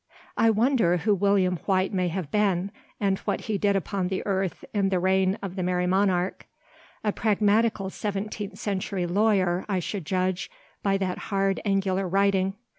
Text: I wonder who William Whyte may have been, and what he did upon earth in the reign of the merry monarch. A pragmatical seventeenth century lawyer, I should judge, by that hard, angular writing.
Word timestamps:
I 0.35 0.49
wonder 0.49 0.97
who 0.97 1.13
William 1.13 1.57
Whyte 1.57 1.93
may 1.93 2.07
have 2.07 2.31
been, 2.31 2.71
and 2.99 3.19
what 3.19 3.41
he 3.41 3.59
did 3.59 3.75
upon 3.75 4.09
earth 4.25 4.65
in 4.73 4.89
the 4.89 4.97
reign 4.99 5.37
of 5.43 5.55
the 5.55 5.61
merry 5.61 5.85
monarch. 5.85 6.47
A 7.03 7.11
pragmatical 7.11 7.91
seventeenth 7.91 8.57
century 8.57 9.05
lawyer, 9.05 9.63
I 9.69 9.77
should 9.77 10.05
judge, 10.07 10.49
by 10.81 10.97
that 10.97 11.19
hard, 11.29 11.59
angular 11.65 12.07
writing. 12.07 12.55